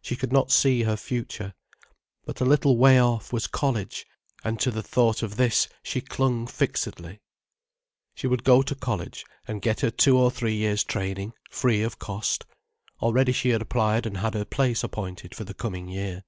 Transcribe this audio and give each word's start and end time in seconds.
She 0.00 0.14
could 0.14 0.32
not 0.32 0.52
see 0.52 0.84
her 0.84 0.96
future, 0.96 1.52
but 2.24 2.40
a 2.40 2.44
little 2.44 2.76
way 2.76 3.00
off, 3.00 3.32
was 3.32 3.48
college, 3.48 4.06
and 4.44 4.60
to 4.60 4.70
the 4.70 4.84
thought 4.84 5.20
of 5.20 5.34
this 5.34 5.66
she 5.82 6.00
clung 6.00 6.46
fixedly. 6.46 7.18
She 8.14 8.28
would 8.28 8.44
go 8.44 8.62
to 8.62 8.76
college, 8.76 9.24
and 9.48 9.60
get 9.60 9.80
her 9.80 9.90
two 9.90 10.16
or 10.16 10.30
three 10.30 10.54
years' 10.54 10.84
training, 10.84 11.32
free 11.50 11.82
of 11.82 11.98
cost. 11.98 12.44
Already 13.02 13.32
she 13.32 13.48
had 13.48 13.62
applied 13.62 14.06
and 14.06 14.18
had 14.18 14.34
her 14.34 14.44
place 14.44 14.84
appointed 14.84 15.34
for 15.34 15.42
the 15.42 15.54
coming 15.54 15.88
year. 15.88 16.22